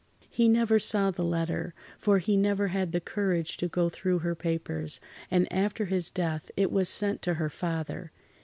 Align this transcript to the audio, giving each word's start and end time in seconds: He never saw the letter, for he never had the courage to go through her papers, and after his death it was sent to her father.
He 0.31 0.49
never 0.49 0.79
saw 0.79 1.11
the 1.11 1.23
letter, 1.23 1.75
for 1.99 2.17
he 2.17 2.35
never 2.35 2.69
had 2.69 2.91
the 2.91 2.99
courage 2.99 3.55
to 3.57 3.67
go 3.67 3.87
through 3.87 4.17
her 4.17 4.33
papers, 4.33 4.99
and 5.29 5.45
after 5.53 5.85
his 5.85 6.09
death 6.09 6.49
it 6.57 6.71
was 6.71 6.89
sent 6.89 7.21
to 7.21 7.35
her 7.35 7.49
father. 7.51 8.11